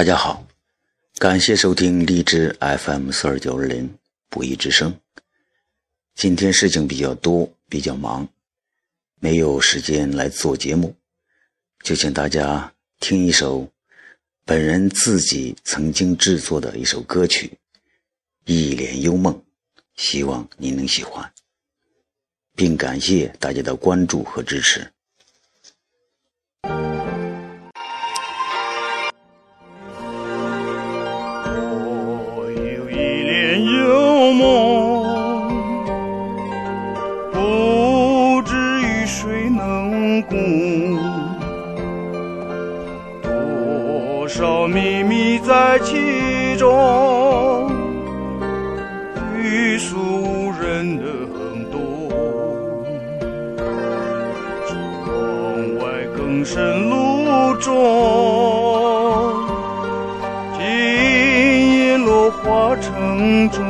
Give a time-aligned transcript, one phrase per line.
[0.00, 0.42] 大家好，
[1.18, 3.98] 感谢收听荔枝 FM 四二九二零
[4.30, 4.98] 不义之声。
[6.14, 8.26] 今天事情比较多，比较忙，
[9.16, 10.96] 没有时间来做节目，
[11.82, 13.70] 就请大家听一首
[14.46, 17.48] 本人自己曾经制作的一首歌曲
[18.46, 19.34] 《一帘幽梦》，
[19.96, 21.30] 希望您能喜欢，
[22.56, 24.90] 并感谢大家的关注和支持。
[44.28, 47.68] 少秘密在其中，
[49.36, 52.08] 欲诉无人能懂。
[54.66, 54.74] 窗
[55.78, 55.82] 外
[56.16, 57.74] 更深露重，
[60.56, 60.64] 今
[61.74, 63.60] 夜落花城中。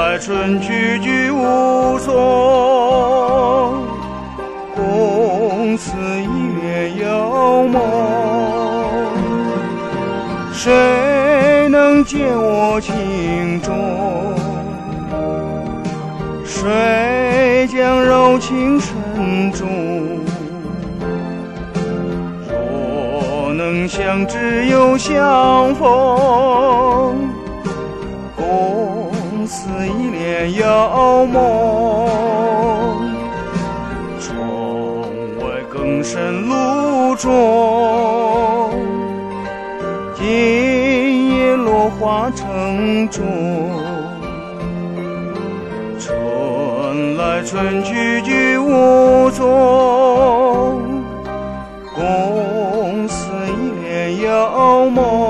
[0.00, 3.84] 来春去居无踪。
[4.74, 6.26] 共此一
[6.62, 7.82] 帘幽梦，
[10.54, 14.34] 谁能解我情衷？
[16.46, 19.68] 谁将柔情深重？
[22.48, 27.28] 若能相知又相逢，
[29.52, 32.06] 似一帘幽梦。
[34.20, 34.30] 窗
[35.40, 38.70] 外更深露重，
[40.14, 43.26] 今夜落花城中。
[45.98, 50.80] 春来春去俱无踪，
[51.96, 55.29] 共似一帘幽梦。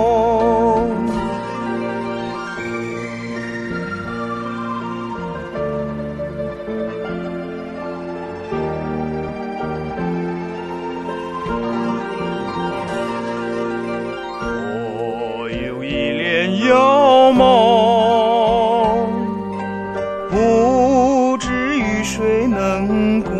[22.40, 23.34] 谁能共。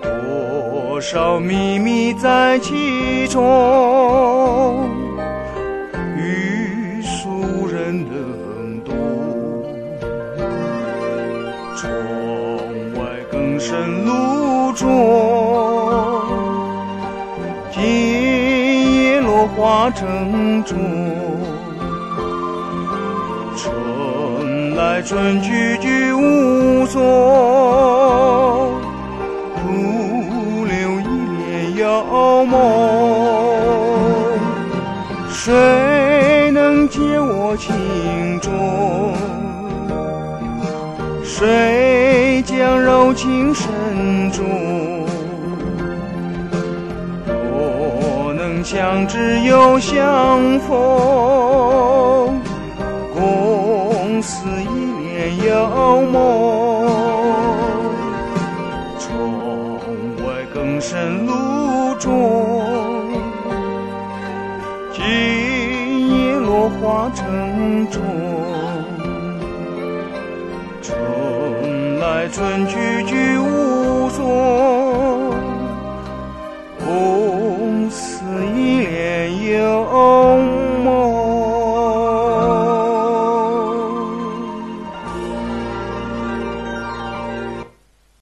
[0.00, 4.88] 多少秘密在其中，
[6.16, 8.94] 欲诉人能懂。
[11.76, 11.90] 窗
[12.94, 14.86] 外更深露重，
[17.72, 20.78] 今夜落花城中。
[24.76, 27.00] 来春去居无踪，
[29.56, 31.04] 徒留一
[31.46, 32.58] 帘幽梦。
[35.28, 38.50] 谁能解我情衷？
[41.22, 43.68] 谁将柔情深
[44.30, 44.44] 重？
[47.26, 50.72] 若能相知又相逢，
[55.52, 56.88] 旧梦。
[58.98, 59.04] 窗
[60.24, 60.24] 外
[60.54, 62.08] 更深露重，
[64.94, 65.04] 今
[66.08, 68.00] 夜落花成种。
[70.80, 73.31] 春来春去居无踪。